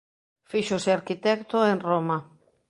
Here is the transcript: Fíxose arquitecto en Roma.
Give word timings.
Fíxose 0.51 0.89
arquitecto 0.99 1.57
en 1.71 1.77
Roma. 1.89 2.17